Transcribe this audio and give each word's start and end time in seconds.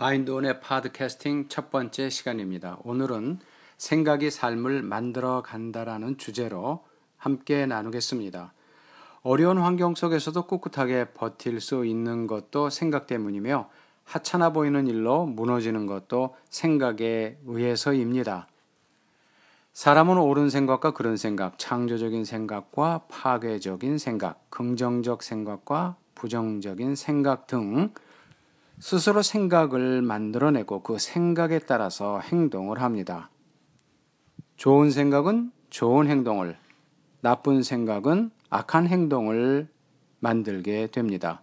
마인드온의 0.00 0.60
팟캐스팅 0.60 1.48
첫 1.50 1.70
번째 1.70 2.08
시간입니다. 2.08 2.78
오늘은 2.84 3.38
생각이 3.76 4.30
삶을 4.30 4.80
만들어 4.80 5.42
간다라는 5.42 6.16
주제로 6.16 6.86
함께 7.18 7.66
나누겠습니다. 7.66 8.54
어려운 9.20 9.58
환경 9.58 9.94
속에서도 9.94 10.46
꿋꿋하게 10.46 11.10
버틸 11.12 11.60
수 11.60 11.84
있는 11.84 12.26
것도 12.26 12.70
생각 12.70 13.06
때문이며 13.06 13.68
하찮아 14.04 14.54
보이는 14.54 14.86
일로 14.86 15.26
무너지는 15.26 15.84
것도 15.84 16.34
생각에 16.48 17.36
의해서입니다. 17.44 18.48
사람은 19.74 20.16
옳은 20.16 20.48
생각과 20.48 20.92
그런 20.92 21.18
생각, 21.18 21.58
창조적인 21.58 22.24
생각과 22.24 23.02
파괴적인 23.10 23.98
생각, 23.98 24.48
긍정적 24.48 25.22
생각과 25.22 25.96
부정적인 26.14 26.96
생각 26.96 27.46
등 27.46 27.92
스스로 28.80 29.20
생각을 29.20 30.00
만들어내고 30.00 30.82
그 30.82 30.98
생각에 30.98 31.58
따라서 31.58 32.18
행동을 32.20 32.80
합니다. 32.80 33.30
좋은 34.56 34.90
생각은 34.90 35.52
좋은 35.68 36.08
행동을, 36.08 36.56
나쁜 37.20 37.62
생각은 37.62 38.30
악한 38.48 38.88
행동을 38.88 39.68
만들게 40.18 40.86
됩니다. 40.88 41.42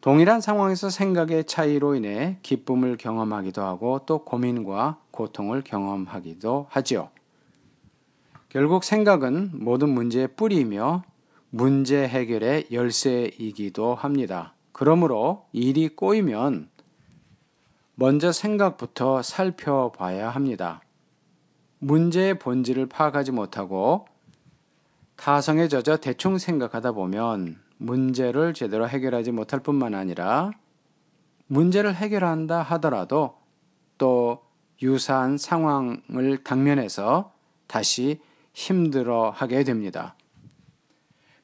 동일한 0.00 0.40
상황에서 0.40 0.90
생각의 0.90 1.44
차이로 1.44 1.94
인해 1.94 2.38
기쁨을 2.42 2.96
경험하기도 2.96 3.62
하고 3.62 4.00
또 4.04 4.24
고민과 4.24 5.00
고통을 5.12 5.62
경험하기도 5.62 6.66
하지요. 6.70 7.10
결국 8.48 8.82
생각은 8.82 9.50
모든 9.54 9.90
문제의 9.90 10.28
뿌리이며 10.34 11.04
문제 11.50 12.08
해결의 12.08 12.66
열쇠이기도 12.72 13.94
합니다. 13.94 14.54
그러므로 14.80 15.44
일이 15.52 15.90
꼬이면 15.90 16.70
먼저 17.96 18.32
생각부터 18.32 19.20
살펴봐야 19.20 20.30
합니다. 20.30 20.80
문제의 21.80 22.38
본질을 22.38 22.86
파악하지 22.86 23.32
못하고 23.32 24.06
타성에 25.16 25.68
젖어 25.68 25.98
대충 25.98 26.38
생각하다 26.38 26.92
보면 26.92 27.60
문제를 27.76 28.54
제대로 28.54 28.88
해결하지 28.88 29.32
못할 29.32 29.60
뿐만 29.60 29.94
아니라 29.94 30.50
문제를 31.46 31.94
해결한다 31.94 32.62
하더라도 32.62 33.36
또 33.98 34.42
유사한 34.80 35.36
상황을 35.36 36.42
당면해서 36.42 37.34
다시 37.66 38.22
힘들어 38.54 39.28
하게 39.28 39.62
됩니다. 39.62 40.14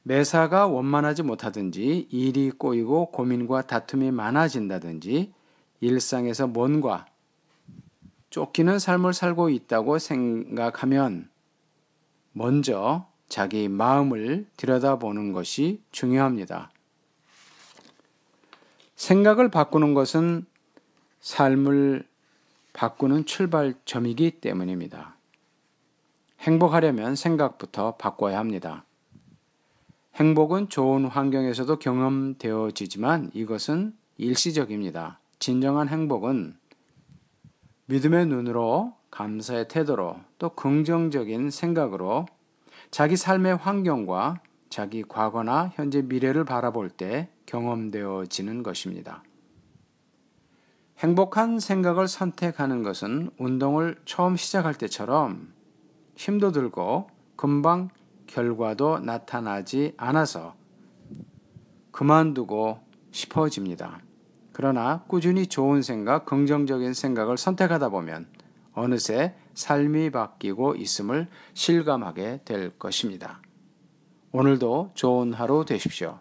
매사가 0.07 0.67
원만하지 0.67 1.23
못하든지 1.23 2.07
일이 2.09 2.49
꼬이고 2.49 3.11
고민과 3.11 3.63
다툼이 3.63 4.11
많아진다든지 4.11 5.33
일상에서 5.81 6.47
뭔가 6.47 7.05
쫓기는 8.29 8.79
삶을 8.79 9.13
살고 9.13 9.49
있다고 9.49 9.99
생각하면 9.99 11.29
먼저 12.31 13.05
자기 13.27 13.67
마음을 13.67 14.47
들여다보는 14.55 15.33
것이 15.33 15.81
중요합니다. 15.91 16.71
생각을 18.95 19.51
바꾸는 19.51 19.93
것은 19.93 20.45
삶을 21.19 22.07
바꾸는 22.71 23.25
출발점이기 23.25 24.39
때문입니다. 24.39 25.17
행복하려면 26.39 27.15
생각부터 27.15 27.97
바꿔야 27.97 28.39
합니다. 28.39 28.86
행복은 30.17 30.69
좋은 30.69 31.05
환경에서도 31.05 31.77
경험되어지지만 31.77 33.29
이것은 33.35 33.93
일시적입니다. 34.17 35.19
진정한 35.37 35.89
행복은 35.89 36.57
믿음의 37.85 38.25
눈으로 38.25 38.95
감사의 39.11 39.67
태도로 39.67 40.15
또 40.39 40.49
긍정적인 40.49 41.51
생각으로 41.51 42.25
자기 42.89 43.15
삶의 43.15 43.57
환경과 43.57 44.41
자기 44.71 45.03
과거나 45.03 45.71
현재 45.75 46.01
미래를 46.01 46.45
바라볼 46.45 46.89
때 46.89 47.29
경험되어지는 47.45 48.63
것입니다. 48.63 49.21
행복한 50.97 51.59
생각을 51.59 52.07
선택하는 52.07 52.81
것은 52.81 53.29
운동을 53.37 53.97
처음 54.05 54.35
시작할 54.35 54.73
때처럼 54.73 55.53
힘도 56.15 56.51
들고 56.51 57.07
금방 57.35 57.89
결과도 58.27 58.99
나타나지 58.99 59.93
않아서 59.97 60.55
그만두고 61.91 62.79
싶어집니다. 63.11 64.01
그러나 64.53 65.03
꾸준히 65.07 65.47
좋은 65.47 65.81
생각, 65.81 66.25
긍정적인 66.25 66.93
생각을 66.93 67.37
선택하다 67.37 67.89
보면 67.89 68.27
어느새 68.73 69.35
삶이 69.55 70.11
바뀌고 70.11 70.75
있음을 70.75 71.27
실감하게 71.53 72.41
될 72.45 72.77
것입니다. 72.77 73.41
오늘도 74.31 74.91
좋은 74.93 75.33
하루 75.33 75.65
되십시오. 75.65 76.19